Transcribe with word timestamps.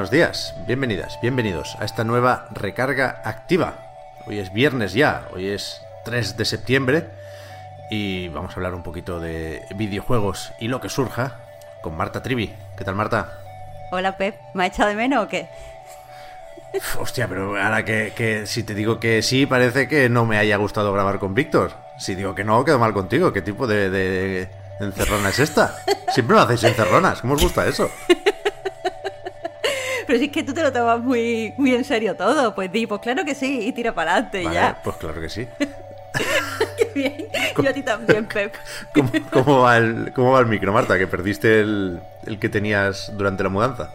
Buenos 0.00 0.12
días, 0.12 0.54
bienvenidas, 0.66 1.18
bienvenidos 1.20 1.76
a 1.78 1.84
esta 1.84 2.04
nueva 2.04 2.48
recarga 2.52 3.20
activa. 3.22 3.74
Hoy 4.26 4.38
es 4.38 4.50
viernes 4.50 4.94
ya, 4.94 5.28
hoy 5.34 5.48
es 5.48 5.82
3 6.06 6.38
de 6.38 6.46
septiembre 6.46 7.10
y 7.90 8.28
vamos 8.28 8.52
a 8.52 8.54
hablar 8.54 8.72
un 8.72 8.82
poquito 8.82 9.20
de 9.20 9.62
videojuegos 9.74 10.54
y 10.58 10.68
lo 10.68 10.80
que 10.80 10.88
surja 10.88 11.36
con 11.82 11.98
Marta 11.98 12.22
Trivi. 12.22 12.50
¿Qué 12.78 12.84
tal 12.84 12.94
Marta? 12.94 13.42
Hola 13.92 14.16
Pep, 14.16 14.36
¿me 14.54 14.64
ha 14.64 14.66
echado 14.68 14.88
de 14.88 14.94
menos 14.94 15.26
o 15.26 15.28
qué? 15.28 15.50
Hostia, 16.98 17.28
pero 17.28 17.62
ahora 17.62 17.84
que, 17.84 18.14
que 18.16 18.46
si 18.46 18.62
te 18.62 18.72
digo 18.72 19.00
que 19.00 19.20
sí, 19.20 19.44
parece 19.44 19.86
que 19.86 20.08
no 20.08 20.24
me 20.24 20.38
haya 20.38 20.56
gustado 20.56 20.94
grabar 20.94 21.18
con 21.18 21.34
Víctor. 21.34 21.72
Si 21.98 22.14
digo 22.14 22.34
que 22.34 22.42
no, 22.42 22.64
quedo 22.64 22.78
mal 22.78 22.94
contigo. 22.94 23.34
¿Qué 23.34 23.42
tipo 23.42 23.66
de, 23.66 23.90
de 23.90 24.48
encerrona 24.80 25.28
es 25.28 25.40
esta? 25.40 25.76
Siempre 26.14 26.36
me 26.36 26.42
hacéis 26.42 26.64
encerronas. 26.64 27.20
¿Cómo 27.20 27.34
os 27.34 27.42
gusta 27.42 27.66
eso? 27.66 27.90
Pero 30.10 30.18
si 30.18 30.24
es 30.24 30.32
que 30.32 30.42
tú 30.42 30.52
te 30.52 30.60
lo 30.60 30.72
tomas 30.72 30.98
muy, 30.98 31.54
muy 31.56 31.72
en 31.72 31.84
serio 31.84 32.16
todo, 32.16 32.52
pues 32.52 32.72
di, 32.72 32.84
pues 32.84 33.00
claro 33.00 33.24
que 33.24 33.32
sí, 33.32 33.68
y 33.68 33.72
tira 33.72 33.94
para 33.94 34.14
adelante 34.14 34.42
Vale, 34.42 34.54
ya. 34.56 34.80
Pues 34.82 34.96
claro 34.96 35.20
que 35.20 35.28
sí. 35.28 35.46
Qué 36.76 36.90
bien. 36.92 37.28
Yo 37.62 37.70
a 37.70 37.72
ti 37.72 37.80
también, 37.84 38.26
Pep. 38.34 38.52
¿Cómo, 38.92 39.08
cómo 39.30 39.60
va 39.60 39.76
el, 39.76 40.12
¿Cómo 40.12 40.32
va 40.32 40.40
el 40.40 40.46
micro, 40.46 40.72
Marta? 40.72 40.98
Que 40.98 41.06
perdiste 41.06 41.60
el, 41.60 42.00
el 42.26 42.40
que 42.40 42.48
tenías 42.48 43.16
durante 43.16 43.44
la 43.44 43.50
mudanza. 43.50 43.90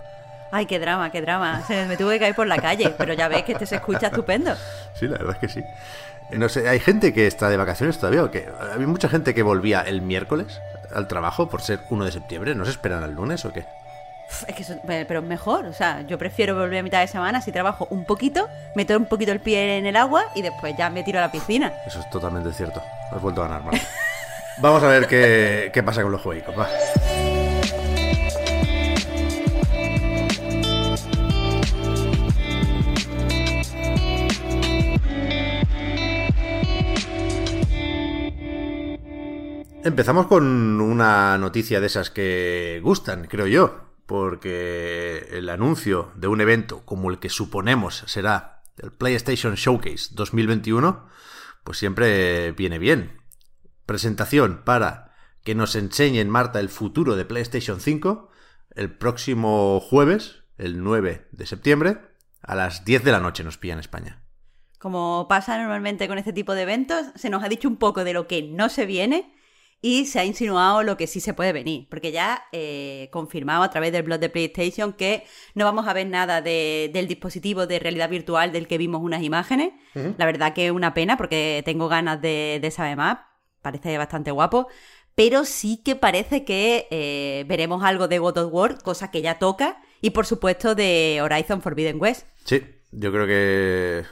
Ay, 0.51 0.67
qué 0.67 0.79
drama, 0.79 1.11
qué 1.11 1.19
drama. 1.19 1.63
Se 1.67 1.85
me 1.85 1.97
tuve 1.97 2.13
que 2.13 2.19
caer 2.21 2.35
por 2.35 2.47
la 2.47 2.59
calle, 2.59 2.95
pero 2.97 3.13
ya 3.13 3.27
ves 3.27 3.43
que 3.43 3.51
este 3.51 3.65
se 3.65 3.75
escucha 3.75 4.07
estupendo. 4.07 4.55
Sí, 4.97 5.09
la 5.09 5.17
verdad 5.17 5.33
es 5.33 5.39
que 5.39 5.49
sí. 5.49 5.59
Eh, 6.31 6.37
No 6.37 6.47
sé, 6.47 6.69
hay 6.69 6.79
gente 6.79 7.13
que 7.13 7.27
está 7.27 7.49
de 7.49 7.57
vacaciones 7.57 7.97
todavía. 7.99 8.23
¿o 8.23 8.31
qué? 8.31 8.47
Había 8.73 8.87
mucha 8.87 9.09
gente 9.09 9.33
que 9.33 9.43
volvía 9.43 9.81
el 9.81 10.01
miércoles 10.01 10.61
al 10.93 11.09
trabajo 11.09 11.49
por 11.49 11.61
ser 11.61 11.81
1 11.89 12.05
de 12.05 12.11
septiembre. 12.13 12.55
¿No 12.55 12.63
se 12.63 12.71
esperan 12.71 13.03
al 13.03 13.11
lunes 13.11 13.43
o 13.43 13.51
qué? 13.51 13.65
Es 14.47 14.55
que 14.55 14.63
eso, 14.63 14.75
pero 14.85 15.19
es 15.19 15.25
mejor, 15.25 15.65
o 15.65 15.73
sea, 15.73 16.01
yo 16.01 16.17
prefiero 16.17 16.55
volver 16.55 16.79
a 16.79 16.83
mitad 16.83 16.99
de 16.99 17.07
semana 17.07 17.41
si 17.41 17.51
trabajo 17.51 17.87
un 17.89 18.05
poquito, 18.05 18.49
meto 18.75 18.97
un 18.97 19.05
poquito 19.05 19.31
el 19.31 19.39
pie 19.39 19.77
en 19.77 19.85
el 19.85 19.95
agua 19.95 20.25
y 20.35 20.41
después 20.41 20.75
ya 20.77 20.89
me 20.89 21.03
tiro 21.03 21.19
a 21.19 21.21
la 21.21 21.31
piscina. 21.31 21.73
Eso 21.87 21.99
es 21.99 22.09
totalmente 22.09 22.51
cierto. 22.51 22.81
Has 23.11 23.21
vuelto 23.21 23.41
a 23.41 23.47
ganar, 23.47 23.63
Marta. 23.63 23.87
Vamos 24.57 24.83
a 24.83 24.87
ver 24.87 25.07
qué, 25.07 25.69
qué 25.73 25.83
pasa 25.83 26.01
con 26.01 26.11
los 26.11 26.21
juegos. 26.21 26.43
Empezamos 39.83 40.25
con 40.25 40.81
una 40.81 41.37
noticia 41.37 41.79
de 41.79 41.85
esas 41.85 42.09
que 42.09 42.79
gustan, 42.81 43.27
creo 43.27 43.45
yo, 43.45 43.84
porque 44.05 45.27
el 45.31 45.49
anuncio 45.49 46.11
de 46.15 46.27
un 46.27 46.41
evento 46.41 46.85
como 46.85 47.09
el 47.09 47.19
que 47.19 47.29
suponemos 47.29 48.03
será 48.07 48.63
el 48.77 48.91
PlayStation 48.91 49.55
Showcase 49.55 50.09
2021, 50.13 51.07
pues 51.63 51.77
siempre 51.77 52.51
viene 52.51 52.79
bien. 52.79 53.21
Presentación 53.85 54.61
para 54.65 55.13
que 55.43 55.55
nos 55.55 55.75
enseñen, 55.75 56.29
Marta, 56.29 56.59
el 56.59 56.69
futuro 56.69 57.15
de 57.15 57.25
PlayStation 57.25 57.79
5 57.79 58.31
el 58.75 58.91
próximo 58.91 59.79
jueves, 59.79 60.43
el 60.57 60.83
9 60.83 61.27
de 61.31 61.45
septiembre, 61.45 61.97
a 62.41 62.55
las 62.55 62.85
10 62.85 63.03
de 63.03 63.11
la 63.11 63.19
noche 63.19 63.43
nos 63.43 63.57
pilla 63.57 63.73
en 63.73 63.79
España. 63.79 64.21
Como 64.79 65.27
pasa 65.27 65.57
normalmente 65.57 66.07
con 66.07 66.17
este 66.17 66.33
tipo 66.33 66.53
de 66.53 66.63
eventos, 66.63 67.07
se 67.15 67.29
nos 67.29 67.43
ha 67.43 67.49
dicho 67.49 67.67
un 67.67 67.77
poco 67.77 68.03
de 68.03 68.13
lo 68.13 68.27
que 68.27 68.43
no 68.43 68.69
se 68.69 68.85
viene 68.85 69.33
y 69.87 70.05
se 70.07 70.19
ha 70.19 70.25
insinuado 70.25 70.81
lo 70.81 70.97
que 70.97 71.05
sí 71.05 71.19
se 71.19 71.35
puede 71.35 71.53
venir, 71.53 71.85
porque 71.91 72.11
ya 72.11 72.43
eh, 72.51 73.07
confirmado 73.11 73.61
a 73.61 73.69
través 73.69 73.91
del 73.91 74.01
blog 74.01 74.19
de 74.19 74.29
PlayStation 74.29 74.93
que 74.93 75.25
no 75.53 75.63
vamos 75.65 75.87
a 75.87 75.93
ver 75.93 76.07
nada 76.07 76.41
de- 76.41 76.89
del 76.91 77.07
dispositivo 77.07 77.67
de 77.67 77.77
realidad 77.77 78.09
virtual 78.09 78.51
del 78.51 78.67
que 78.67 78.79
vimos 78.79 79.01
unas 79.03 79.21
imágenes. 79.21 79.73
La 80.17 80.25
verdad 80.25 80.53
que 80.53 80.65
es 80.65 80.71
una 80.71 80.95
pena 80.95 81.17
porque 81.17 81.61
tengo 81.65 81.87
ganas 81.87 82.19
de, 82.19 82.57
de 82.59 82.71
saber 82.71 82.97
más, 82.97 83.19
parece 83.61 83.95
bastante 83.99 84.31
guapo, 84.31 84.67
pero 85.13 85.45
sí 85.45 85.81
que 85.85 85.95
parece 85.95 86.43
que 86.45 86.87
eh, 86.89 87.45
veremos 87.47 87.83
algo 87.83 88.07
de 88.07 88.17
God 88.17 88.37
of 88.39 88.51
War, 88.51 88.81
cosa 88.81 89.11
que 89.11 89.21
ya 89.21 89.37
toca, 89.37 89.81
y 90.01 90.09
por 90.09 90.25
supuesto 90.25 90.73
de 90.73 91.19
Horizon 91.21 91.61
Forbidden 91.61 92.01
West. 92.01 92.25
Sí, 92.43 92.63
yo 92.91 93.11
creo 93.11 93.27
que 93.27 94.03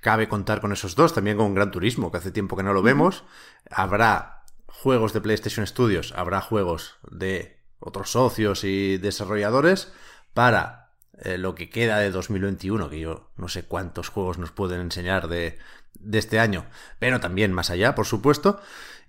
cabe 0.00 0.28
contar 0.28 0.60
con 0.60 0.72
esos 0.72 0.94
dos, 0.94 1.14
también 1.14 1.38
con 1.38 1.54
Gran 1.54 1.70
Turismo, 1.70 2.10
que 2.12 2.18
hace 2.18 2.32
tiempo 2.32 2.54
que 2.54 2.62
no 2.64 2.74
lo 2.74 2.82
vemos. 2.82 3.24
Habrá 3.70 4.41
juegos 4.72 5.12
de 5.12 5.20
PlayStation 5.20 5.66
Studios, 5.66 6.12
habrá 6.16 6.40
juegos 6.40 6.96
de 7.10 7.58
otros 7.78 8.12
socios 8.12 8.64
y 8.64 8.98
desarrolladores 8.98 9.92
para 10.34 10.90
eh, 11.22 11.38
lo 11.38 11.54
que 11.54 11.70
queda 11.70 11.98
de 11.98 12.10
2021, 12.10 12.90
que 12.90 12.98
yo 12.98 13.30
no 13.36 13.48
sé 13.48 13.64
cuántos 13.64 14.08
juegos 14.08 14.38
nos 14.38 14.50
pueden 14.50 14.80
enseñar 14.80 15.28
de, 15.28 15.58
de 15.94 16.18
este 16.18 16.40
año, 16.40 16.66
pero 16.98 17.20
también 17.20 17.52
más 17.52 17.70
allá, 17.70 17.94
por 17.94 18.06
supuesto, 18.06 18.60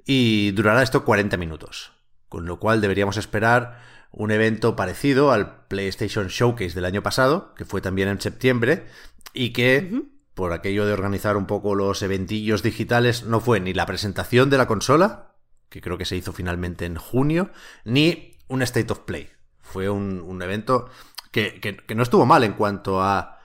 y 0.06 0.52
durará 0.52 0.84
esto 0.84 1.06
40 1.06 1.38
minutos, 1.38 1.94
con 2.30 2.46
lo 2.46 2.60
cual 2.60 2.82
deberíamos 2.82 3.18
esperar 3.18 3.82
un 4.12 4.32
evento 4.32 4.76
parecido 4.76 5.32
al 5.32 5.66
PlayStation 5.68 6.28
Showcase 6.28 6.76
del 6.76 6.86
año 6.86 7.02
pasado, 7.02 7.56
que 7.56 7.66
fue 7.66 7.82
también 7.82 8.10
en 8.10 8.22
septiembre, 8.22 8.86
y 9.34 9.54
que 9.54 10.04
por 10.34 10.52
aquello 10.52 10.86
de 10.86 10.94
organizar 10.94 11.38
un 11.38 11.48
poco 11.48 11.74
los 11.74 12.02
eventillos 12.02 12.64
digitales 12.64 13.24
no 13.24 13.40
fue 13.40 13.60
ni 13.60 13.74
la 13.74 13.86
presentación 13.86 14.50
de 14.50 14.58
la 14.58 14.68
consola, 14.68 15.33
que 15.74 15.82
creo 15.82 15.98
que 15.98 16.06
se 16.06 16.16
hizo 16.16 16.34
finalmente 16.34 16.86
en 16.86 16.98
junio, 16.98 17.50
ni 17.84 18.38
un 18.48 18.62
State 18.62 18.94
of 18.94 19.00
Play. 19.00 19.28
Fue 19.60 19.90
un, 19.90 20.22
un 20.22 20.40
evento 20.44 20.88
que, 21.32 21.60
que- 21.60 21.96
no 21.96 22.04
estuvo 22.04 22.28
mal 22.28 22.44
en 22.44 22.54
cuanto 22.54 23.02
a 23.02 23.40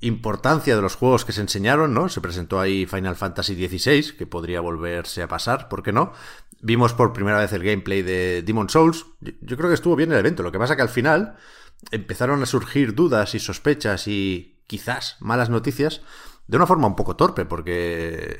importancia 0.00 0.76
de 0.76 0.82
los 0.82 0.96
juegos 0.96 1.24
que 1.24 1.32
se 1.32 1.40
enseñaron, 1.40 1.94
¿no? 1.94 2.10
Se 2.10 2.20
presentó 2.20 2.60
ahí 2.60 2.84
Final 2.84 3.16
Fantasy 3.16 3.54
XVI, 3.54 4.16
que 4.18 4.26
podría 4.26 4.60
volverse 4.60 5.22
a 5.22 5.28
pasar, 5.28 5.70
¿por 5.70 5.82
qué 5.82 5.92
no? 5.92 6.12
Vimos 6.60 6.92
por 6.92 7.14
primera 7.14 7.38
vez 7.38 7.54
el 7.54 7.64
gameplay 7.64 8.02
de 8.02 8.42
Demon 8.42 8.68
Souls. 8.68 9.06
Yo, 9.20 9.32
yo 9.40 9.56
creo 9.56 9.70
que 9.70 9.74
estuvo 9.74 9.96
bien 9.96 10.12
el 10.12 10.18
evento. 10.18 10.42
Lo 10.42 10.52
que 10.52 10.58
pasa 10.58 10.76
que 10.76 10.82
al 10.82 10.90
final 10.90 11.36
empezaron 11.90 12.42
a 12.42 12.46
surgir 12.46 12.94
dudas 12.94 13.34
y 13.34 13.38
sospechas 13.38 14.06
y 14.08 14.60
quizás 14.66 15.16
malas 15.20 15.48
noticias 15.48 16.02
de 16.46 16.56
una 16.58 16.66
forma 16.66 16.86
un 16.86 16.96
poco 16.96 17.16
torpe, 17.16 17.46
porque 17.46 18.38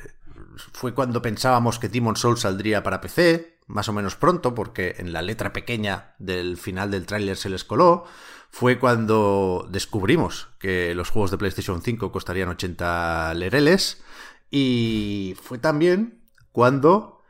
fue 0.73 0.95
cuando 0.95 1.23
pensábamos 1.23 1.79
que 1.79 1.89
Demon 1.89 2.17
Souls 2.17 2.41
saldría 2.41 2.83
para 2.83 3.01
PC, 3.01 3.59
más 3.67 3.89
o 3.89 3.93
menos 3.93 4.17
pronto, 4.17 4.55
porque 4.55 4.97
en 4.99 5.13
la 5.13 5.23
letra 5.23 5.53
pequeña 5.53 6.15
del 6.19 6.57
final 6.57 6.91
del 6.91 7.07
tráiler 7.07 7.37
se 7.37 7.49
les 7.49 7.65
coló. 7.65 8.05
Fue 8.51 8.79
cuando 8.79 9.67
descubrimos 9.71 10.49
que 10.59 10.95
los 10.95 11.11
juegos 11.11 11.31
de 11.31 11.39
PlayStation 11.39 11.81
5 11.83 12.13
costarían 12.13 12.51
80 12.51 13.33
lereles. 13.35 14.03
Y 14.51 15.35
fue 15.43 15.59
también 15.59 16.23
cuando 16.53 17.23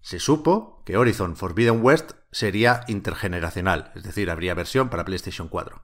se 0.00 0.20
supo 0.20 0.82
que 0.84 0.96
Horizon 0.96 1.34
Forbidden 1.34 1.82
West 1.82 2.12
sería 2.30 2.84
intergeneracional, 2.88 3.90
es 3.94 4.02
decir, 4.02 4.30
habría 4.30 4.54
versión 4.54 4.90
para 4.90 5.04
PlayStation 5.04 5.48
4. 5.48 5.82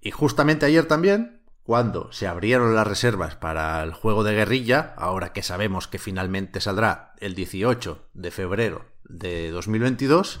Y 0.00 0.10
justamente 0.10 0.66
ayer 0.66 0.86
también, 0.86 1.41
cuando 1.64 2.10
se 2.12 2.26
abrieron 2.26 2.74
las 2.74 2.86
reservas 2.86 3.36
para 3.36 3.82
el 3.82 3.92
juego 3.92 4.24
de 4.24 4.34
guerrilla, 4.34 4.94
ahora 4.96 5.32
que 5.32 5.42
sabemos 5.42 5.86
que 5.86 5.98
finalmente 5.98 6.60
saldrá 6.60 7.14
el 7.20 7.34
18 7.34 8.08
de 8.14 8.30
febrero 8.30 8.86
de 9.04 9.50
2022, 9.50 10.40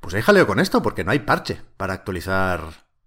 pues 0.00 0.14
hay 0.14 0.22
jaleo 0.22 0.46
con 0.46 0.60
esto, 0.60 0.82
porque 0.82 1.04
no 1.04 1.12
hay 1.12 1.20
parche 1.20 1.60
para 1.76 1.94
actualizar 1.94 2.60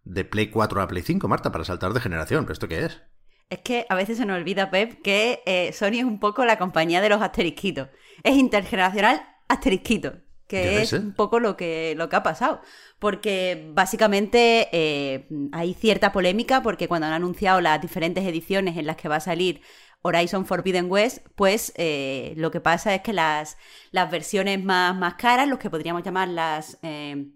de 0.03 0.25
Play 0.25 0.47
4 0.49 0.81
a 0.81 0.87
Play 0.87 1.03
5, 1.03 1.27
Marta, 1.27 1.51
para 1.51 1.65
saltar 1.65 1.93
de 1.93 1.99
generación. 1.99 2.45
¿Pero 2.45 2.53
esto 2.53 2.67
qué 2.67 2.85
es? 2.85 3.01
Es 3.49 3.59
que 3.59 3.85
a 3.89 3.95
veces 3.95 4.17
se 4.17 4.25
nos 4.25 4.37
olvida, 4.37 4.71
Pep, 4.71 5.01
que 5.01 5.43
eh, 5.45 5.73
Sony 5.73 5.99
es 5.99 6.05
un 6.05 6.19
poco 6.19 6.45
la 6.45 6.57
compañía 6.57 7.01
de 7.01 7.09
los 7.09 7.21
asterisquitos. 7.21 7.89
Es 8.23 8.35
intergeneracional 8.37 9.21
asterisquito, 9.49 10.13
que 10.51 10.81
es 10.81 10.91
un 10.93 11.13
poco 11.13 11.39
lo 11.39 11.55
que, 11.55 11.93
lo 11.95 12.09
que 12.09 12.15
ha 12.17 12.23
pasado. 12.23 12.61
Porque 12.99 13.69
básicamente 13.73 14.67
eh, 14.73 15.27
hay 15.53 15.73
cierta 15.73 16.11
polémica 16.11 16.61
porque 16.61 16.87
cuando 16.87 17.07
han 17.07 17.13
anunciado 17.13 17.61
las 17.61 17.81
diferentes 17.81 18.25
ediciones 18.25 18.77
en 18.77 18.85
las 18.85 18.97
que 18.97 19.07
va 19.07 19.15
a 19.17 19.19
salir 19.21 19.61
Horizon 20.01 20.45
Forbidden 20.45 20.91
West, 20.91 21.25
pues 21.35 21.71
eh, 21.77 22.33
lo 22.35 22.51
que 22.51 22.59
pasa 22.59 22.93
es 22.93 23.01
que 23.01 23.13
las, 23.13 23.57
las 23.91 24.11
versiones 24.11 24.63
más, 24.63 24.95
más 24.95 25.13
caras, 25.15 25.47
los 25.47 25.59
que 25.59 25.69
podríamos 25.69 26.03
llamar 26.03 26.27
las... 26.27 26.77
eh, 26.83 27.27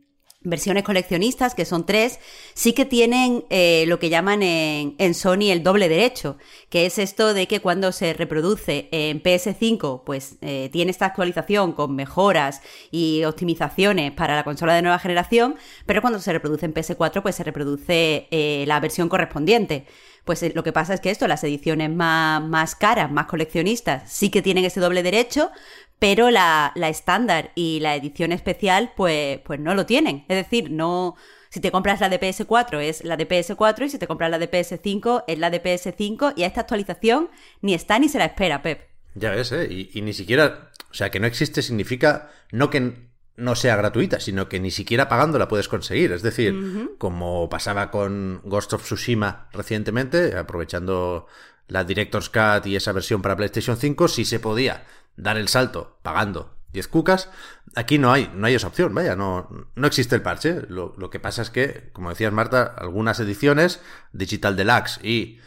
versiones 0.45 0.83
coleccionistas, 0.83 1.56
que 1.56 1.65
son 1.65 1.86
tres, 1.86 2.19
sí 2.53 2.74
que 2.74 2.86
tienen 2.86 3.45
eh, 3.50 3.86
lo 3.88 4.00
que 4.00 4.09
llaman 4.09 4.44
en, 4.44 4.95
en, 4.97 5.13
Sony 5.13 5.51
el 5.51 5.63
doble 5.63 5.89
derecho, 5.89 6.38
que 6.69 6.86
es 6.86 6.97
esto 7.00 7.33
de 7.33 7.47
que 7.47 7.59
cuando 7.59 7.92
se 7.92 8.13
reproduce 8.13 8.88
en 8.92 9.21
PS5, 9.21 10.03
pues 10.06 10.38
eh, 10.42 10.69
tiene 10.71 10.92
esta 10.92 11.07
actualización 11.07 11.74
con 11.74 11.95
mejoras 11.95 12.62
y 12.92 13.24
optimizaciones 13.24 14.12
para 14.12 14.36
la 14.36 14.44
consola 14.44 14.74
de 14.75 14.81
nueva 14.81 15.00
generación, 15.00 15.56
pero 15.86 16.01
cuando 16.01 16.19
se 16.19 16.31
reproduce 16.31 16.65
en 16.65 16.74
PS4, 16.74 17.21
pues 17.21 17.36
se 17.36 17.44
reproduce 17.44 18.27
eh, 18.31 18.63
la 18.68 18.80
versión 18.80 19.09
correspondiente. 19.09 19.86
Pues 20.25 20.44
lo 20.56 20.63
que 20.63 20.74
pasa 20.74 20.95
es 20.95 21.01
que 21.01 21.12
esto, 21.12 21.27
las 21.27 21.44
ediciones 21.44 21.92
más, 21.92 22.42
más 22.42 22.75
caras, 22.75 23.12
más 23.12 23.27
coleccionistas, 23.27 24.12
sí 24.12 24.31
que 24.31 24.42
tienen 24.42 24.65
ese 24.65 24.80
doble 24.80 25.03
derecho, 25.03 25.51
pero 26.00 26.30
la, 26.30 26.74
estándar 26.75 27.51
y 27.56 27.80
la 27.80 27.95
edición 27.95 28.31
especial 28.31 28.92
pues, 28.95 29.39
pues 29.39 29.59
no 29.59 29.74
lo 29.75 29.86
tienen. 29.86 30.25
Es 30.27 30.38
decir, 30.38 30.71
no... 30.71 31.15
Si 31.50 31.62
te 31.62 31.71
compras 31.71 32.01
la 32.01 32.09
de 32.09 32.19
PS4 32.19 32.81
es 32.81 33.06
la 33.06 33.15
de 33.15 33.30
PS4 33.30 33.86
y 33.86 33.89
si 33.89 33.97
te 33.97 34.07
compras 34.07 34.30
la 34.30 34.39
de 34.39 34.51
PS5 34.51 35.24
es 35.25 35.39
la 35.39 35.50
de 35.50 35.63
PS5 35.63 36.33
y 36.36 36.44
a 36.44 36.47
esta 36.47 36.62
actualización 36.62 37.30
ni 37.62 37.74
está 37.74 37.97
ni 37.97 38.09
se 38.09 38.18
la 38.18 38.25
espera, 38.25 38.62
Pep. 38.62 38.89
Ya 39.13 39.31
ves, 39.31 39.53
¿eh? 39.53 39.89
Y, 39.94 40.01
ni 40.01 40.12
siquiera... 40.12 40.71
O 40.92 40.94
sea, 40.94 41.12
que 41.12 41.21
no 41.21 41.27
existe 41.27 41.62
significa 41.62 42.30
no 42.51 42.69
que 42.69 42.94
no 43.38 43.56
sea 43.56 43.77
gratuita, 43.77 44.19
sino 44.19 44.50
que 44.50 44.59
ni 44.59 44.71
siquiera 44.71 45.07
pagando 45.07 45.39
la 45.39 45.47
puedes 45.47 45.69
conseguir. 45.69 46.12
Es 46.12 46.21
decir, 46.21 46.95
como 46.97 47.50
pasaba 47.50 47.89
con 47.92 48.42
Ghost 48.44 48.74
of 48.74 48.83
Tsushima 48.83 49.50
recientemente, 49.53 50.38
aprovechando 50.38 51.27
la 51.68 51.83
Director's 51.83 52.30
Cut 52.30 52.65
y 52.65 52.75
esa 52.75 52.92
versión 52.92 53.21
para 53.21 53.36
PlayStation 53.36 53.77
5, 53.77 54.07
sí 54.07 54.25
se 54.25 54.39
podía 54.39 54.86
dar 55.18 55.38
el 55.38 55.48
salto 55.48 56.00
pagando 56.02 56.56
10 56.74 56.88
cucas. 56.88 57.30
Aquí 57.76 57.98
no 57.98 58.12
hay, 58.12 58.32
no 58.34 58.48
hay 58.48 58.56
esa 58.56 58.68
opción, 58.68 58.94
vaya, 58.94 59.16
no, 59.16 59.50
no 59.76 59.88
existe 59.88 60.16
el 60.16 60.22
parche. 60.22 60.62
Lo, 60.70 60.94
lo 60.98 61.10
que 61.10 61.20
pasa 61.20 61.42
es 61.42 61.50
que, 61.50 61.90
como 61.94 62.10
decías 62.10 62.32
Marta, 62.32 62.64
algunas 62.78 63.20
ediciones, 63.20 63.82
Digital 64.14 64.56
Deluxe 64.56 65.00
y 65.04 65.40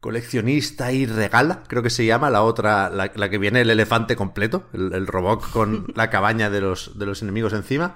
coleccionista 0.00 0.90
y 0.90 1.06
regala, 1.06 1.62
creo 1.68 1.80
que 1.82 1.88
se 1.88 2.04
llama, 2.04 2.28
la 2.28 2.42
otra, 2.42 2.90
la, 2.90 3.08
que 3.30 3.38
viene 3.38 3.60
el 3.60 3.70
elefante 3.70 4.16
completo, 4.16 4.64
el, 4.72 5.06
robot 5.06 5.48
con 5.52 5.92
la 5.94 6.10
cabaña 6.10 6.50
de 6.50 6.60
los, 6.60 6.98
de 6.98 7.06
los 7.06 7.22
enemigos 7.22 7.52
encima. 7.52 7.94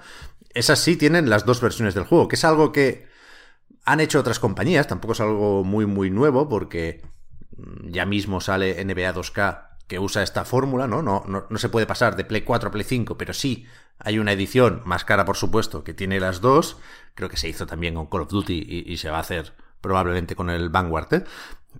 Esas 0.54 0.78
sí 0.78 0.96
tienen 0.96 1.28
las 1.28 1.44
dos 1.44 1.60
versiones 1.60 1.94
del 1.94 2.04
juego, 2.04 2.28
que 2.28 2.36
es 2.36 2.44
algo 2.44 2.70
que 2.70 3.08
han 3.84 3.98
hecho 3.98 4.20
otras 4.20 4.38
compañías, 4.38 4.86
tampoco 4.86 5.14
es 5.14 5.20
algo 5.20 5.64
muy, 5.64 5.84
muy 5.86 6.10
nuevo, 6.10 6.48
porque 6.48 7.02
ya 7.82 8.06
mismo 8.06 8.40
sale 8.40 8.84
NBA 8.84 9.12
2K 9.12 9.65
que 9.86 9.98
usa 9.98 10.22
esta 10.22 10.44
fórmula, 10.44 10.86
¿no? 10.86 11.02
No, 11.02 11.24
¿no? 11.26 11.58
se 11.58 11.68
puede 11.68 11.86
pasar 11.86 12.16
de 12.16 12.24
Play 12.24 12.42
4 12.42 12.68
a 12.68 12.72
Play 12.72 12.84
5, 12.84 13.16
pero 13.16 13.32
sí 13.32 13.66
hay 13.98 14.18
una 14.18 14.32
edición 14.32 14.82
más 14.84 15.04
cara, 15.04 15.24
por 15.24 15.36
supuesto, 15.36 15.84
que 15.84 15.94
tiene 15.94 16.20
las 16.20 16.40
dos. 16.40 16.76
Creo 17.14 17.28
que 17.28 17.36
se 17.36 17.48
hizo 17.48 17.66
también 17.66 17.94
con 17.94 18.06
Call 18.06 18.22
of 18.22 18.30
Duty 18.30 18.84
y, 18.86 18.96
se 18.96 19.10
va 19.10 19.18
a 19.18 19.20
hacer 19.20 19.54
probablemente 19.80 20.34
con 20.34 20.50
el 20.50 20.68
Vanguard. 20.70 21.24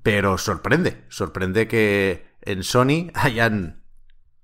Pero 0.03 0.39
sorprende, 0.39 1.05
sorprende 1.09 1.69
que 1.69 2.27
en 2.43 2.63
Sony 2.63 3.11
hayan 3.15 3.83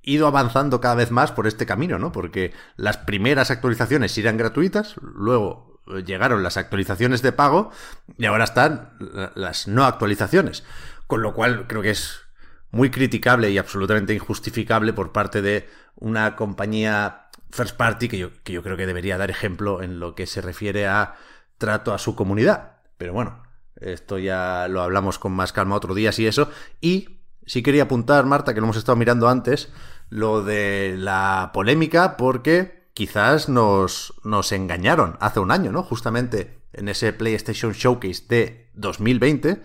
ido 0.02 0.26
avanzando 0.26 0.80
cada 0.80 0.96
vez 0.96 1.10
más 1.10 1.30
por 1.30 1.46
este 1.46 1.66
camino, 1.66 1.98
¿no? 1.98 2.10
Porque 2.10 2.52
las 2.76 2.98
primeras 2.98 3.50
actualizaciones 3.50 4.16
eran 4.18 4.36
gratuitas, 4.36 4.96
luego 5.00 5.80
llegaron 6.04 6.42
las 6.42 6.56
actualizaciones 6.56 7.22
de 7.22 7.32
pago 7.32 7.70
y 8.18 8.26
ahora 8.26 8.44
están 8.44 8.96
las 9.34 9.68
no 9.68 9.84
actualizaciones. 9.84 10.64
Con 11.06 11.22
lo 11.22 11.34
cual 11.34 11.66
creo 11.66 11.82
que 11.82 11.90
es 11.90 12.21
muy 12.72 12.90
criticable 12.90 13.50
y 13.50 13.58
absolutamente 13.58 14.14
injustificable 14.14 14.92
por 14.92 15.12
parte 15.12 15.42
de 15.42 15.68
una 15.94 16.34
compañía 16.36 17.28
first 17.50 17.76
party 17.76 18.08
que 18.08 18.18
yo, 18.18 18.30
que 18.42 18.54
yo 18.54 18.62
creo 18.62 18.76
que 18.76 18.86
debería 18.86 19.18
dar 19.18 19.30
ejemplo 19.30 19.82
en 19.82 20.00
lo 20.00 20.14
que 20.14 20.26
se 20.26 20.40
refiere 20.40 20.86
a 20.86 21.14
trato 21.58 21.92
a 21.94 21.98
su 21.98 22.16
comunidad. 22.16 22.78
Pero 22.96 23.12
bueno, 23.12 23.42
esto 23.76 24.18
ya 24.18 24.66
lo 24.68 24.82
hablamos 24.82 25.18
con 25.18 25.32
más 25.32 25.52
calma 25.52 25.76
otro 25.76 25.94
día, 25.94 26.12
si 26.12 26.26
eso. 26.26 26.50
Y 26.80 27.20
sí 27.46 27.62
quería 27.62 27.84
apuntar, 27.84 28.24
Marta, 28.24 28.54
que 28.54 28.60
lo 28.60 28.66
hemos 28.66 28.78
estado 28.78 28.96
mirando 28.96 29.28
antes, 29.28 29.70
lo 30.08 30.42
de 30.42 30.94
la 30.96 31.50
polémica, 31.52 32.16
porque 32.16 32.88
quizás 32.94 33.50
nos, 33.50 34.14
nos 34.24 34.50
engañaron 34.52 35.18
hace 35.20 35.40
un 35.40 35.50
año, 35.50 35.72
¿no? 35.72 35.82
Justamente 35.82 36.62
en 36.72 36.88
ese 36.88 37.12
PlayStation 37.12 37.72
Showcase 37.72 38.24
de 38.28 38.70
2020 38.74 39.62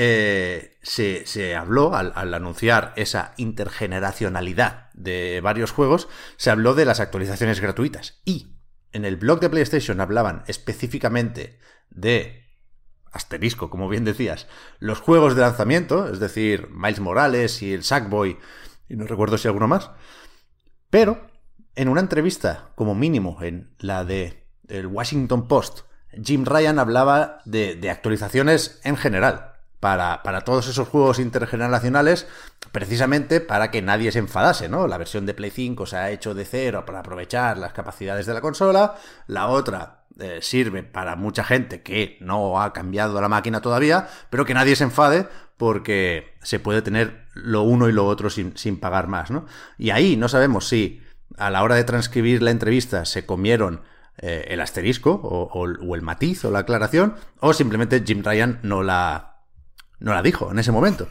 eh, 0.00 0.78
se, 0.80 1.56
habló, 1.56 1.96
al, 1.96 2.12
anunciar 2.32 2.92
esa 2.94 3.34
intergeneracionalidad 3.36 4.90
de 4.94 5.40
varios 5.42 5.72
juegos, 5.72 6.08
se 6.36 6.50
habló 6.50 6.76
de 6.76 6.84
las 6.84 7.00
actualizaciones 7.00 7.60
gratuitas. 7.60 8.20
Y 8.24 8.54
en 8.92 9.04
el 9.04 9.16
blog 9.16 9.40
de 9.40 9.50
PlayStation 9.50 10.00
hablaban 10.00 10.44
específicamente 10.46 11.58
de 11.90 12.44
asterisco, 13.10 13.70
como 13.70 13.88
bien 13.88 14.04
decías, 14.04 14.46
los 14.78 15.00
juegos 15.00 15.34
de 15.34 15.40
lanzamiento, 15.40 16.08
es 16.08 16.20
decir, 16.20 16.68
Miles 16.70 17.00
Morales 17.00 17.60
y 17.62 17.72
el 17.72 17.82
Sackboy, 17.82 18.38
y 18.88 18.94
no 18.94 19.04
recuerdo 19.04 19.36
si 19.36 19.48
alguno 19.48 19.66
más. 19.66 19.90
Pero 20.90 21.26
en 21.74 21.88
una 21.88 22.02
entrevista, 22.02 22.70
como 22.76 22.94
mínimo, 22.94 23.42
en 23.42 23.74
la 23.80 24.04
de 24.04 24.46
el 24.68 24.86
Washington 24.86 25.48
Post, 25.48 25.80
Jim 26.22 26.44
Ryan 26.44 26.78
hablaba 26.78 27.42
de 27.46 27.90
actualizaciones 27.90 28.80
en 28.84 28.96
general 28.96 29.57
para, 29.80 30.22
para, 30.22 30.42
todos 30.42 30.68
esos 30.68 30.88
juegos 30.88 31.18
intergeneracionales, 31.18 32.26
precisamente 32.72 33.40
para 33.40 33.70
que 33.70 33.82
nadie 33.82 34.10
se 34.12 34.18
enfadase, 34.18 34.68
¿no? 34.68 34.86
La 34.86 34.98
versión 34.98 35.26
de 35.26 35.34
Play 35.34 35.50
5 35.50 35.86
se 35.86 35.96
ha 35.96 36.10
hecho 36.10 36.34
de 36.34 36.44
cero 36.44 36.84
para 36.84 37.00
aprovechar 37.00 37.58
las 37.58 37.72
capacidades 37.72 38.26
de 38.26 38.34
la 38.34 38.40
consola, 38.40 38.96
la 39.26 39.46
otra 39.48 39.98
eh, 40.18 40.40
sirve 40.42 40.82
para 40.82 41.14
mucha 41.14 41.44
gente 41.44 41.82
que 41.82 42.18
no 42.20 42.60
ha 42.60 42.72
cambiado 42.72 43.20
la 43.20 43.28
máquina 43.28 43.60
todavía, 43.60 44.08
pero 44.30 44.44
que 44.44 44.54
nadie 44.54 44.74
se 44.74 44.82
enfade 44.82 45.28
porque 45.56 46.36
se 46.42 46.58
puede 46.58 46.82
tener 46.82 47.26
lo 47.34 47.62
uno 47.62 47.88
y 47.88 47.92
lo 47.92 48.04
otro 48.04 48.28
sin, 48.28 48.56
sin 48.56 48.80
pagar 48.80 49.06
más, 49.06 49.30
¿no? 49.30 49.46
Y 49.76 49.90
ahí 49.90 50.16
no 50.16 50.28
sabemos 50.28 50.66
si 50.66 51.00
a 51.36 51.50
la 51.50 51.62
hora 51.62 51.76
de 51.76 51.84
transcribir 51.84 52.42
la 52.42 52.50
entrevista 52.50 53.04
se 53.04 53.26
comieron 53.26 53.82
eh, 54.16 54.46
el 54.48 54.60
asterisco 54.60 55.12
o, 55.12 55.48
o 55.52 55.94
el 55.94 56.02
matiz 56.02 56.44
o 56.44 56.50
la 56.50 56.60
aclaración, 56.60 57.14
o 57.38 57.52
simplemente 57.52 58.02
Jim 58.04 58.24
Ryan 58.24 58.58
no 58.64 58.82
la 58.82 59.37
no 60.00 60.14
la 60.14 60.22
dijo 60.22 60.50
en 60.50 60.58
ese 60.58 60.72
momento. 60.72 61.08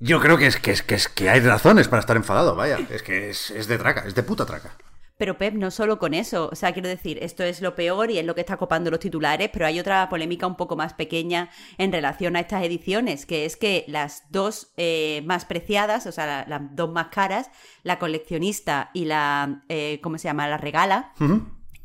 Yo 0.00 0.20
creo 0.20 0.36
que 0.36 0.46
es 0.46 0.56
que, 0.56 0.72
es, 0.72 0.82
que, 0.82 0.96
es, 0.96 1.08
que 1.08 1.30
hay 1.30 1.40
razones 1.40 1.88
para 1.88 2.00
estar 2.00 2.16
enfadado, 2.16 2.56
vaya. 2.56 2.78
Es 2.90 3.02
que 3.02 3.30
es, 3.30 3.50
es 3.50 3.68
de 3.68 3.78
traca, 3.78 4.04
es 4.06 4.14
de 4.14 4.22
puta 4.22 4.44
traca. 4.44 4.76
Pero 5.22 5.38
Pep, 5.38 5.54
no 5.54 5.70
solo 5.70 6.00
con 6.00 6.14
eso, 6.14 6.48
o 6.50 6.56
sea, 6.56 6.72
quiero 6.72 6.88
decir, 6.88 7.18
esto 7.22 7.44
es 7.44 7.60
lo 7.60 7.76
peor 7.76 8.10
y 8.10 8.18
es 8.18 8.24
lo 8.24 8.34
que 8.34 8.40
está 8.40 8.56
copando 8.56 8.90
los 8.90 8.98
titulares, 8.98 9.50
pero 9.52 9.66
hay 9.66 9.78
otra 9.78 10.08
polémica 10.08 10.48
un 10.48 10.56
poco 10.56 10.74
más 10.74 10.94
pequeña 10.94 11.48
en 11.78 11.92
relación 11.92 12.34
a 12.34 12.40
estas 12.40 12.64
ediciones, 12.64 13.24
que 13.24 13.44
es 13.44 13.56
que 13.56 13.84
las 13.86 14.24
dos 14.30 14.72
eh, 14.76 15.22
más 15.24 15.44
preciadas, 15.44 16.06
o 16.06 16.12
sea, 16.12 16.44
las 16.48 16.62
dos 16.74 16.90
más 16.90 17.06
caras, 17.12 17.52
la 17.84 18.00
coleccionista 18.00 18.90
y 18.94 19.04
la, 19.04 19.62
eh, 19.68 20.00
¿cómo 20.02 20.18
se 20.18 20.24
llama? 20.24 20.48
La 20.48 20.56
regala, 20.56 21.12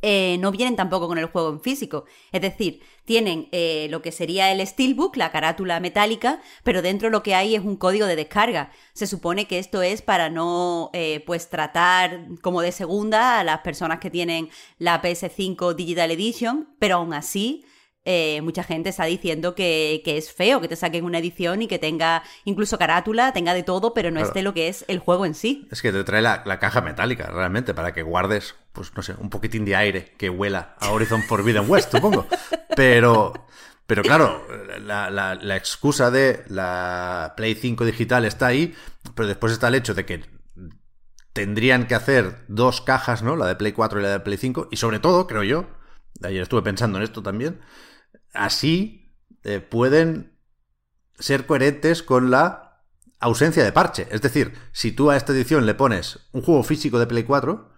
eh, 0.09 0.37
no 0.37 0.51
vienen 0.51 0.77
tampoco 0.77 1.09
con 1.09 1.17
el 1.17 1.25
juego 1.25 1.49
en 1.49 1.59
físico. 1.59 2.05
Es 2.31 2.39
decir, 2.39 2.81
tienen 3.03 3.49
eh, 3.51 3.87
lo 3.89 4.01
que 4.01 4.13
sería 4.13 4.53
el 4.53 4.65
Steelbook, 4.65 5.17
la 5.17 5.33
carátula 5.33 5.81
metálica, 5.81 6.39
pero 6.63 6.81
dentro 6.81 7.09
lo 7.09 7.23
que 7.23 7.35
hay 7.35 7.55
es 7.55 7.61
un 7.61 7.75
código 7.75 8.05
de 8.05 8.15
descarga. 8.15 8.71
Se 8.93 9.05
supone 9.05 9.47
que 9.47 9.59
esto 9.59 9.81
es 9.81 10.01
para 10.01 10.29
no 10.29 10.91
eh, 10.93 11.21
pues 11.25 11.49
tratar 11.49 12.21
como 12.41 12.61
de 12.61 12.71
segunda 12.71 13.37
a 13.37 13.43
las 13.43 13.59
personas 13.59 13.99
que 13.99 14.09
tienen 14.09 14.49
la 14.79 15.01
PS5 15.01 15.75
Digital 15.75 16.11
Edition, 16.11 16.69
pero 16.79 16.95
aún 16.95 17.13
así 17.13 17.65
eh, 18.09 18.39
mucha 18.41 18.63
gente 18.63 18.87
está 18.87 19.03
diciendo 19.03 19.53
que, 19.53 20.01
es 20.05 20.31
feo 20.31 20.61
que 20.61 20.69
te 20.69 20.77
saquen 20.77 21.03
una 21.03 21.17
edición 21.19 21.61
y 21.61 21.67
que 21.67 21.77
tenga 21.77 22.23
incluso 22.45 22.77
carátula, 22.77 23.33
tenga 23.33 23.53
de 23.53 23.63
todo, 23.63 23.93
pero 23.93 24.11
no 24.11 24.21
esté 24.21 24.43
lo 24.43 24.53
que 24.53 24.69
es 24.69 24.85
el 24.87 24.99
juego 24.99 25.25
en 25.25 25.33
sí. 25.33 25.67
Es 25.71 25.81
que 25.81 25.91
te 25.91 26.05
trae 26.05 26.21
la, 26.21 26.59
caja 26.59 26.79
metálica, 26.79 27.25
realmente, 27.25 27.73
para 27.73 27.93
que 27.93 28.03
guardes, 28.03 28.55
pues 28.71 28.93
no 28.95 29.03
sé, 29.03 29.13
un 29.19 29.29
poquitín 29.29 29.65
de 29.65 29.75
aire 29.75 30.13
que 30.17 30.29
huela 30.29 30.75
a 30.79 30.91
Horizon 30.91 31.21
Forbidden 31.21 31.65
West, 31.69 31.91
supongo. 31.91 32.27
Pero, 32.77 33.33
pero 33.85 34.03
claro, 34.03 34.41
la, 34.79 35.09
la, 35.09 35.55
excusa 35.57 36.09
de 36.09 36.45
la 36.47 37.33
Play 37.35 37.55
5 37.55 37.83
digital 37.83 38.23
está 38.23 38.47
ahí, 38.47 38.73
pero 39.15 39.27
después 39.27 39.51
está 39.51 39.67
el 39.67 39.75
hecho 39.75 39.93
de 39.93 40.05
que 40.05 40.23
tendrían 41.33 41.87
que 41.87 41.95
hacer 41.95 42.45
dos 42.47 42.79
cajas, 42.79 43.21
¿no? 43.21 43.35
La 43.35 43.47
de 43.47 43.57
Play 43.57 43.73
4 43.73 43.99
y 43.99 44.03
la 44.03 44.11
de 44.11 44.19
Play 44.21 44.37
5, 44.37 44.69
y 44.71 44.77
sobre 44.77 44.99
todo, 44.99 45.27
creo 45.27 45.43
yo, 45.43 45.65
ayer 46.23 46.41
estuve 46.41 46.61
pensando 46.61 46.99
en 46.99 47.03
esto 47.03 47.21
también, 47.21 47.59
así 48.33 49.13
eh, 49.43 49.59
pueden 49.59 50.37
ser 51.19 51.45
coherentes 51.45 52.03
con 52.03 52.29
la 52.29 52.81
ausencia 53.19 53.63
de 53.63 53.71
parche. 53.71 54.07
Es 54.11 54.21
decir, 54.21 54.53
si 54.71 54.91
tú 54.91 55.09
a 55.09 55.17
esta 55.17 55.33
edición 55.33 55.65
le 55.65 55.73
pones 55.73 56.19
un 56.31 56.41
juego 56.41 56.63
físico 56.63 56.99
de 56.99 57.07
Play 57.07 57.23
4 57.23 57.71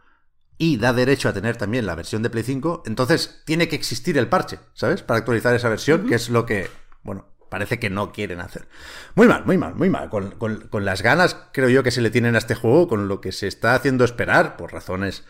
y 0.58 0.78
da 0.78 0.92
derecho 0.94 1.30
a 1.30 1.34
tener 1.34 1.56
también 1.56 1.86
la 1.86 1.96
versión 1.96 2.22
de 2.22 2.30
Play 2.30 2.44
5, 2.44 2.84
entonces 2.86 3.44
tiene 3.46 3.70
que 3.70 3.76
existir 3.76 4.18
el 4.18 4.28
parche, 4.28 4.60
¿sabes? 4.74 5.04
Para 5.04 5.20
actualizar 5.20 5.56
esa 5.56 5.70
versión, 5.70 6.08
que 6.08 6.16
es 6.16 6.30
lo 6.30 6.46
que, 6.46 6.70
bueno, 7.02 7.28
parece 7.50 7.80
que 7.80 7.90
no 7.90 8.12
quieren 8.12 8.42
hacer. 8.42 8.68
Muy 9.16 9.28
mal, 9.28 9.46
muy 9.46 9.58
mal, 9.58 9.76
muy 9.76 9.90
mal. 9.90 10.10
Con, 10.10 10.32
con 10.32 10.86
las 10.86 11.02
ganas, 11.02 11.38
creo 11.54 11.70
yo, 11.70 11.84
que 11.84 11.92
se 11.92 12.02
le 12.02 12.10
tienen 12.12 12.36
a 12.36 12.40
este 12.40 12.56
juego, 12.56 12.90
con 12.90 13.08
lo 13.08 13.22
que 13.22 13.32
se 13.32 13.48
está 13.48 13.74
haciendo 13.74 14.04
esperar, 14.04 14.58
por 14.58 14.74
razones 14.74 15.24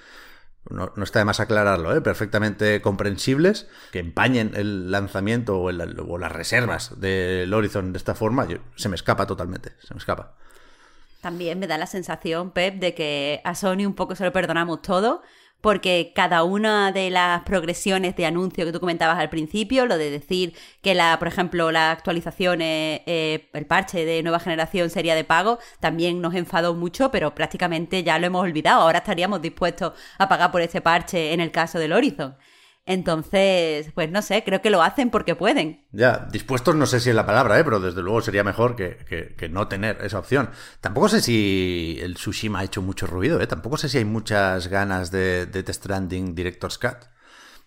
no, 0.70 0.92
no, 0.96 1.04
está 1.04 1.20
de 1.20 1.26
más 1.26 1.40
aclararlo, 1.40 1.96
¿eh? 1.96 2.02
perfectamente 2.02 2.82
comprensibles, 2.82 3.68
que 3.92 4.00
empañen 4.00 4.52
el 4.56 4.92
lanzamiento 4.92 5.60
o, 5.60 5.72
las 5.72 6.32
reservas 6.32 7.00
del 7.00 7.54
Horizon 7.54 7.94
de 7.94 7.98
esta 7.98 8.16
forma, 8.16 8.48
yo, 8.48 8.58
se 8.76 8.90
me 8.90 8.96
escapa 8.96 9.26
totalmente, 9.26 9.74
se 9.82 9.94
me 9.94 10.00
escapa. 10.00 10.36
También 11.22 11.60
me 11.60 11.68
da 11.68 11.78
la 11.78 11.88
sensación, 11.88 12.52
Pep, 12.52 12.76
de 12.76 12.94
que 12.94 13.42
a 13.44 13.56
Sony 13.56 13.86
un 13.86 13.96
poco 13.96 14.16
se 14.16 14.24
lo 14.24 14.32
perdonamos 14.32 14.82
todo, 14.82 15.22
porque 15.62 16.12
cada 16.16 16.44
una 16.44 16.92
de 16.92 17.10
las 17.10 17.44
progresiones 17.44 18.16
de 18.16 18.26
anuncio 18.26 18.66
que 18.66 18.72
tú 18.72 18.80
comentabas 18.80 19.20
al 19.20 19.30
principio, 19.30 19.86
lo 19.86 19.98
de 19.98 20.10
decir 20.10 20.54
que 20.82 20.96
la, 20.96 21.18
por 21.20 21.28
ejemplo, 21.28 21.72
la 21.72 21.92
actualización, 21.92 22.60
eh, 22.62 23.50
el 23.54 23.66
parche 23.66 24.06
de 24.06 24.24
nueva 24.24 24.40
generación 24.40 24.90
sería 24.90 25.16
de 25.16 25.24
pago, 25.24 25.60
también 25.80 26.22
nos 26.22 26.36
enfadó 26.36 26.74
mucho, 26.76 27.12
pero 27.12 27.36
prácticamente 27.36 28.04
ya 28.04 28.20
lo 28.20 28.28
hemos 28.28 28.44
olvidado. 28.44 28.82
Ahora 28.82 29.00
estaríamos 29.00 29.42
dispuestos 29.42 29.94
a 30.18 30.30
pagar 30.30 30.52
por 30.52 30.62
ese 30.62 30.82
parche 30.82 31.34
en 31.34 31.40
el 31.42 31.52
caso 31.52 31.80
del 31.80 31.94
Horizon. 31.94 32.36
Entonces, 32.90 33.92
pues 33.94 34.10
no 34.10 34.24
sé, 34.24 34.44
creo 34.44 34.64
que 34.64 34.72
lo 34.72 34.82
hacen 34.82 35.12
porque 35.12 35.36
pueden. 35.36 35.86
Ya, 35.92 36.28
dispuestos 36.32 36.74
no 36.74 36.88
sé 36.88 37.00
si 37.00 37.12
es 37.12 37.16
la 37.16 37.24
palabra, 37.24 37.60
¿eh? 37.60 37.64
pero 37.64 37.80
desde 37.80 38.02
luego 38.02 38.20
sería 38.20 38.44
mejor 38.44 38.76
que, 38.76 39.36
que, 39.38 39.48
no 39.48 39.68
tener 39.68 40.04
esa 40.04 40.18
opción. 40.18 40.50
Tampoco 40.82 41.08
sé 41.08 41.22
si 41.22 42.00
el 42.02 42.16
Tsushima 42.16 42.62
ha 42.62 42.64
hecho 42.64 42.82
mucho 42.82 43.06
ruido, 43.06 43.40
¿eh? 43.40 43.46
tampoco 43.46 43.78
sé 43.78 43.90
si 43.90 44.00
hay 44.00 44.06
muchas 44.06 44.70
ganas 44.70 45.12
de, 45.12 45.46
de 45.46 45.72
Stranding 45.72 46.34
Director's 46.34 46.80
Cut. 46.80 46.98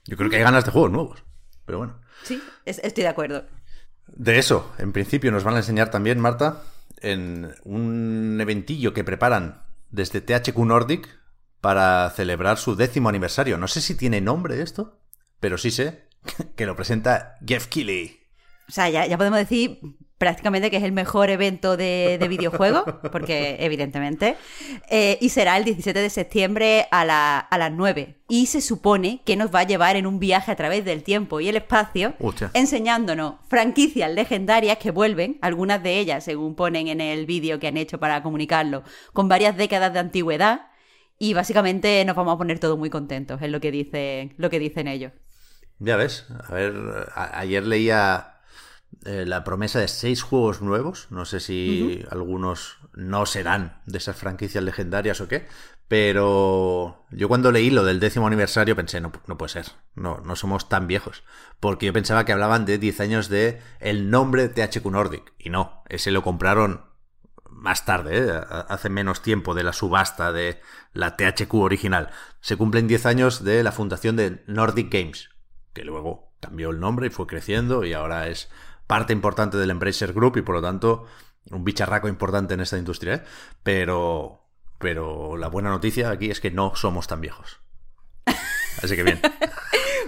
Yo 0.06 0.16
creo 0.16 0.28
que 0.28 0.38
hay 0.38 0.42
ganas 0.42 0.64
de 0.64 0.72
juegos 0.72 0.90
nuevos, 0.90 1.22
pero 1.66 1.78
bueno. 1.78 2.00
Sí, 2.24 2.42
estoy 2.66 3.04
de 3.04 3.08
acuerdo. 3.08 3.44
De 4.08 4.40
eso, 4.40 4.72
en 4.78 4.90
principio 4.90 5.30
nos 5.30 5.44
van 5.44 5.54
a 5.54 5.58
enseñar 5.58 5.88
también, 5.92 6.18
Marta, 6.18 6.64
en 7.00 7.54
un 7.62 8.38
eventillo 8.40 8.92
que 8.92 9.04
preparan 9.04 9.62
desde 9.88 10.20
THQ 10.20 10.58
Nordic 10.58 11.08
para 11.60 12.10
celebrar 12.10 12.58
su 12.58 12.74
décimo 12.74 13.08
aniversario. 13.08 13.56
No 13.56 13.68
sé 13.68 13.80
si 13.80 13.94
tiene 13.94 14.20
nombre 14.20 14.60
esto 14.62 14.98
pero 15.42 15.58
sí 15.58 15.72
sé 15.72 16.04
que 16.56 16.66
lo 16.66 16.76
presenta 16.76 17.34
Jeff 17.44 17.66
Keighley. 17.66 18.20
O 18.68 18.72
sea, 18.72 18.88
ya, 18.88 19.18
podemos 19.18 19.40
decir 19.40 19.80
prácticamente 20.18 20.70
que 20.70 20.76
es 20.76 20.84
el 20.84 20.92
mejor 20.92 21.30
evento 21.30 21.76
de, 21.76 22.16
de 22.20 22.28
videojuego, 22.28 22.84
porque 23.10 23.56
evidentemente, 23.58 24.36
eh, 24.88 25.18
y 25.20 25.30
será 25.30 25.56
el 25.56 25.64
17 25.64 25.98
de 25.98 26.10
septiembre 26.10 26.86
a, 26.92 27.40
a, 27.40 27.58
las 27.58 27.72
9. 27.72 28.22
Y 28.28 28.46
se 28.46 28.60
supone 28.60 29.20
que 29.24 29.34
nos 29.34 29.52
va 29.52 29.60
a 29.60 29.66
llevar 29.66 29.96
en 29.96 30.06
un 30.06 30.20
viaje 30.20 30.52
a 30.52 30.56
través 30.56 30.84
del 30.84 31.02
tiempo 31.02 31.40
y 31.40 31.48
el 31.48 31.56
espacio, 31.56 32.14
enseñándonos 32.54 33.34
franquicias 33.48 34.12
legendarias 34.12 34.78
que 34.78 34.92
vuelven, 34.92 35.38
algunas 35.42 35.82
de 35.82 35.98
ellas, 35.98 36.22
según 36.22 36.54
ponen 36.54 36.86
en 36.86 37.00
el 37.00 37.26
vídeo 37.26 37.58
que 37.58 37.66
han 37.66 37.76
hecho 37.76 37.98
para 37.98 38.22
comunicarlo, 38.22 38.84
con 39.12 39.26
varias 39.26 39.56
décadas 39.56 39.92
de 39.92 39.98
antigüedad, 39.98 40.68
y 41.18 41.34
básicamente 41.34 42.04
nos 42.04 42.16
vamos 42.16 42.34
a 42.34 42.38
poner 42.38 42.60
todos 42.60 42.78
muy 42.78 42.90
contentos, 42.90 43.42
es 43.42 43.50
lo 43.50 43.60
que 43.60 43.72
dicen, 43.72 44.34
lo 44.38 44.50
que 44.50 44.60
dicen 44.60 44.86
ellos. 44.86 45.12
Ya 45.84 45.96
ves, 45.96 46.26
a 46.48 46.54
ver, 46.54 46.74
ayer 47.16 47.66
leía 47.66 48.38
eh, 49.04 49.24
la 49.26 49.42
promesa 49.42 49.80
de 49.80 49.88
seis 49.88 50.22
juegos 50.22 50.62
nuevos, 50.62 51.08
no 51.10 51.24
sé 51.24 51.40
si 51.40 52.04
algunos 52.08 52.78
no 52.92 53.26
serán 53.26 53.82
de 53.86 53.98
esas 53.98 54.14
franquicias 54.14 54.62
legendarias 54.62 55.20
o 55.20 55.26
qué, 55.26 55.48
pero 55.88 57.04
yo 57.10 57.26
cuando 57.26 57.50
leí 57.50 57.70
lo 57.70 57.82
del 57.82 57.98
décimo 57.98 58.28
aniversario 58.28 58.76
pensé, 58.76 59.00
no, 59.00 59.10
no 59.26 59.36
puede 59.36 59.54
ser, 59.54 59.66
no, 59.96 60.18
no 60.24 60.36
somos 60.36 60.68
tan 60.68 60.86
viejos, 60.86 61.24
porque 61.58 61.86
yo 61.86 61.92
pensaba 61.92 62.24
que 62.24 62.32
hablaban 62.32 62.64
de 62.64 62.78
10 62.78 63.00
años 63.00 63.28
de 63.28 63.60
el 63.80 64.08
nombre 64.08 64.46
de 64.46 64.68
THQ 64.68 64.86
Nordic, 64.86 65.32
y 65.36 65.50
no, 65.50 65.82
ese 65.88 66.12
lo 66.12 66.22
compraron 66.22 66.84
más 67.50 67.84
tarde, 67.84 68.18
¿eh? 68.18 68.40
hace 68.68 68.88
menos 68.88 69.20
tiempo 69.20 69.52
de 69.52 69.64
la 69.64 69.72
subasta 69.72 70.30
de 70.30 70.60
la 70.92 71.16
THQ 71.16 71.54
original. 71.54 72.10
Se 72.40 72.56
cumplen 72.56 72.86
10 72.86 73.06
años 73.06 73.42
de 73.42 73.64
la 73.64 73.72
fundación 73.72 74.14
de 74.14 74.44
Nordic 74.46 74.92
Games, 74.92 75.31
que 75.72 75.84
luego 75.84 76.32
cambió 76.40 76.70
el 76.70 76.80
nombre 76.80 77.06
y 77.06 77.10
fue 77.10 77.26
creciendo 77.26 77.84
y 77.84 77.92
ahora 77.92 78.28
es 78.28 78.50
parte 78.86 79.12
importante 79.12 79.56
del 79.56 79.70
Embracer 79.70 80.12
Group 80.12 80.36
y 80.36 80.42
por 80.42 80.56
lo 80.56 80.62
tanto 80.62 81.06
un 81.50 81.64
bicharraco 81.64 82.08
importante 82.08 82.54
en 82.54 82.60
esta 82.60 82.78
industria. 82.78 83.14
¿eh? 83.14 83.22
Pero, 83.62 84.44
pero 84.78 85.36
la 85.36 85.48
buena 85.48 85.70
noticia 85.70 86.10
aquí 86.10 86.30
es 86.30 86.40
que 86.40 86.50
no 86.50 86.74
somos 86.76 87.06
tan 87.06 87.20
viejos. 87.20 87.60
Así 88.82 88.96
que 88.96 89.02
bien. 89.02 89.20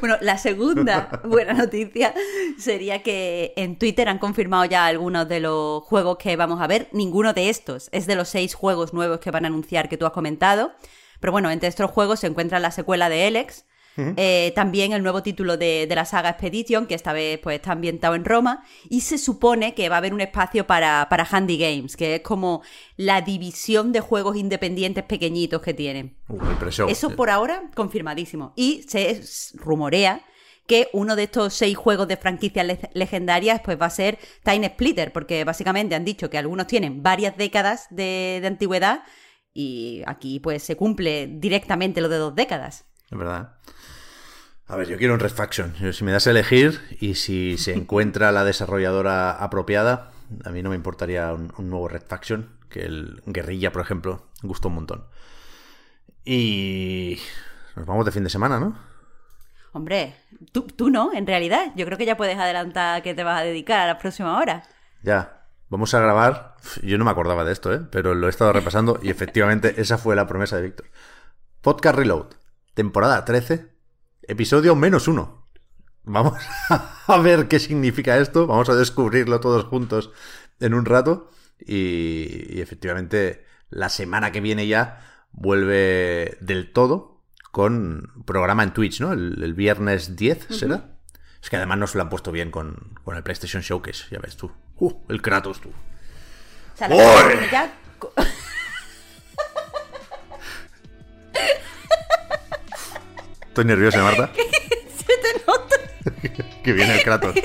Bueno, 0.01 0.19
la 0.21 0.37
segunda 0.37 1.23
buena 1.25 1.55
noticia 1.55 2.13
sería 2.59 3.03
que 3.03 3.55
en 3.57 3.79
Twitter 3.79 4.07
han 4.09 4.19
confirmado 4.19 4.67
ya 4.67 4.85
algunos 4.85 5.27
de 5.29 5.41
los 5.41 5.83
juegos 5.85 6.19
que 6.19 6.37
vamos 6.37 6.61
a 6.61 6.67
ver. 6.67 6.89
Ninguno 6.93 7.33
de 7.33 7.49
estos 7.49 7.89
es 7.91 8.07
de 8.07 8.15
los 8.15 8.29
seis 8.29 8.55
juegos 8.55 8.93
nuevos 8.93 9.21
que 9.21 9.31
van 9.31 9.47
a 9.47 9.49
anunciar 9.49 9.89
que 9.89 9.97
tú 9.97 10.05
has 10.05 10.13
comentado. 10.13 10.73
Pero 11.21 11.33
bueno, 11.33 11.51
entre 11.51 11.71
estos 11.71 11.91
juegos 11.91 12.21
se 12.21 12.27
encuentra 12.27 12.59
la 12.59 12.71
secuela 12.71 13.09
de 13.09 13.29
Elex, 13.29 13.65
eh, 13.97 14.53
también 14.55 14.93
el 14.93 15.03
nuevo 15.03 15.23
título 15.23 15.57
de, 15.57 15.87
la 15.95 16.05
saga 16.05 16.31
Expedition, 16.31 16.87
que 16.87 16.95
esta 16.95 17.13
vez 17.13 17.39
pues, 17.39 17.57
está 17.57 17.73
ambientado 17.73 18.15
en 18.15 18.25
Roma, 18.25 18.65
y 18.89 19.03
se 19.03 19.19
supone 19.19 19.75
que 19.75 19.89
va 19.89 19.97
a 19.97 19.99
haber 19.99 20.15
un 20.15 20.21
espacio 20.21 20.67
para, 20.67 21.07
para 21.09 21.27
Handy 21.31 21.59
Games, 21.59 21.97
que 21.97 22.17
es 22.17 22.21
como 22.23 22.63
la 22.97 23.21
división 23.21 23.93
de 23.93 24.01
juegos 24.01 24.37
independientes 24.37 25.05
pequeñitos 25.05 25.63
que 25.63 25.75
tienen. 25.75 26.17
Eso 26.89 27.11
por 27.17 27.31
ahora, 27.31 27.71
confirmadísimo. 27.75 28.53
Y 28.57 28.83
se 28.89 29.21
rumorea 29.55 30.23
que 30.67 30.89
uno 30.93 31.15
de 31.15 31.25
estos 31.25 31.55
seis 31.55 31.77
juegos 31.77 32.09
de 32.09 32.17
franquicias 32.17 32.67
legendarias 32.95 33.61
pues 33.63 33.81
va 33.81 33.87
a 33.87 33.91
ser 33.91 34.19
Time 34.43 34.69
Splitter, 34.71 35.13
porque 35.13 35.45
básicamente 35.45 35.95
han 35.95 36.05
dicho 36.05 36.31
que 36.31 36.39
algunos 36.39 36.67
tienen 36.67 37.03
varias 37.03 37.37
décadas 37.37 37.87
de, 37.91 38.39
de 38.41 38.47
antigüedad 38.47 39.03
y 39.53 40.03
aquí 40.07 40.41
pues 40.41 40.63
se 40.63 40.77
cumple 40.77 41.29
directamente 41.29 42.01
lo 42.01 42.09
de 42.09 42.17
dos 42.17 42.35
décadas. 42.35 42.87
Es 43.11 43.19
verdad. 43.19 43.57
A 44.67 44.77
ver, 44.77 44.89
yo 44.89 44.97
quiero 44.97 45.15
un 45.15 45.21
Red 45.21 45.33
Faction. 45.33 45.75
Si 45.93 46.05
me 46.05 46.13
das 46.13 46.27
a 46.27 46.31
elegir 46.31 46.81
y 47.01 47.15
si 47.15 47.59
se 47.59 47.73
encuentra 47.75 48.33
la 48.33 48.45
desarrolladora 48.45 49.33
apropiada, 49.33 50.13
a 50.45 50.51
mí 50.51 50.63
no 50.63 50.71
me 50.71 50.77
importaría 50.77 51.33
un, 51.33 51.53
nuevo 51.71 51.89
Red 51.89 52.05
Faction, 52.07 52.59
que 52.69 52.85
el 52.85 53.23
Guerrilla, 53.27 53.73
por 53.73 53.83
ejemplo, 53.83 54.27
gustó 54.43 54.69
un 54.69 54.75
montón. 54.77 55.05
Y 56.25 57.19
nos 57.77 57.87
vamos 57.87 58.07
de 58.07 58.13
fin 58.13 58.25
de 58.25 58.31
semana, 58.31 58.59
¿no? 58.59 58.79
Hombre, 59.73 60.17
tú, 60.53 60.63
tú 60.63 60.89
no, 60.89 61.13
en 61.13 61.27
realidad. 61.27 61.73
Yo 61.77 61.85
creo 61.85 61.99
que 61.99 62.07
ya 62.07 62.17
puedes 62.17 62.39
adelantar 62.39 63.03
que 63.03 63.15
te 63.15 63.25
vas 63.25 63.41
a 63.41 63.45
dedicar 63.45 63.81
a 63.81 63.87
la 63.87 63.99
próxima 63.99 64.39
hora. 64.39 64.63
Ya, 65.03 65.45
Vamos 65.75 65.93
a 65.93 65.99
grabar. 65.99 66.55
Yo 66.83 66.99
no 66.99 67.05
me 67.05 67.11
acordaba 67.11 67.45
de 67.45 67.53
esto, 67.53 67.75
¿eh? 67.75 67.81
pero 67.91 68.15
lo 68.15 68.29
he 68.29 68.31
estado 68.31 68.53
repasando 68.53 69.01
y 69.03 69.11
efectivamente 69.11 69.81
esa 69.81 69.99
fue 69.99 70.15
la 70.15 70.27
promesa 70.27 70.55
de 70.57 70.63
Víctor. 70.63 70.87
Podcast 71.63 71.97
Reload, 71.97 72.27
temporada 72.75 73.25
13, 73.25 73.75
Episodio 74.27 74.75
menos 74.75 75.09
uno. 75.09 75.49
Vamos 76.05 76.43
a 77.07 77.19
ver 77.19 77.49
qué 77.49 77.59
significa 77.59 78.19
esto. 78.19 78.47
Vamos 78.47 78.69
a 78.69 78.75
descubrirlo 78.75 79.41
todos 79.41 79.65
juntos 79.65 80.11
en 80.61 80.75
un 80.75 80.85
rato. 80.85 81.31
Y, 81.59 82.61
efectivamente, 82.61 83.45
la 83.71 83.89
semana 83.89 84.33
que 84.33 84.41
viene 84.41 84.67
ya 84.67 85.27
vuelve 85.33 86.37
del 86.41 86.73
todo 86.73 87.23
con 87.51 88.25
programa 88.27 88.63
en 88.63 88.73
Twitch, 88.73 89.01
¿no? 89.01 89.13
El, 89.13 89.55
viernes 89.55 90.17
10 90.17 90.47
será. 90.51 90.97
Es 91.43 91.51
que 91.51 91.57
además 91.57 91.79
nos 91.79 91.95
lo 91.95 92.03
han 92.03 92.09
puesto 92.09 92.33
bien 92.33 92.51
con, 92.51 92.99
el 93.07 93.23
PlayStation 93.23 93.63
Showcase, 93.63 94.07
ya 94.11 94.19
ves 94.19 94.37
tú. 94.37 94.51
Uh, 94.77 94.93
el 95.09 95.23
Kratos, 95.23 95.61
tú. 95.61 95.71
Estoy 103.55 103.67
nerviosa, 103.67 104.03
Marta. 104.03 104.31
Se 104.97 105.05
te 105.05 105.45
nota. 105.47 106.45
que 106.65 106.73
viene 106.73 106.97
el 106.97 107.05
Kratos. 107.05 107.37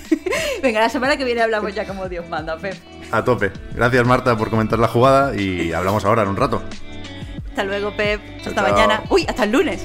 Venga, 0.62 0.78
la 0.78 0.88
semana 0.88 1.16
que 1.16 1.24
viene 1.24 1.42
hablamos 1.42 1.74
ya 1.74 1.84
como 1.84 2.08
Dios 2.08 2.28
manda, 2.28 2.56
Pep. 2.56 2.76
A 3.10 3.24
tope. 3.24 3.50
Gracias, 3.74 4.06
Marta, 4.06 4.38
por 4.38 4.50
comentar 4.50 4.78
la 4.78 4.86
jugada 4.86 5.34
y 5.34 5.72
hablamos 5.72 6.04
ahora 6.04 6.22
en 6.22 6.28
un 6.28 6.36
rato. 6.36 6.62
Hasta 7.48 7.64
luego, 7.64 7.90
Pep. 7.96 8.20
hasta 8.46 8.62
mañana. 8.62 9.02
Uy, 9.10 9.26
hasta 9.28 9.42
el 9.42 9.50
lunes. 9.50 9.84